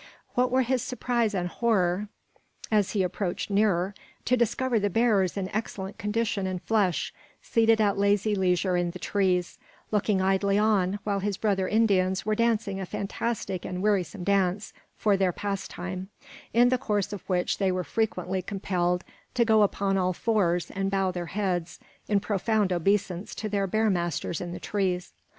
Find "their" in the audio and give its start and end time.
15.15-15.31, 21.11-21.27, 23.47-23.67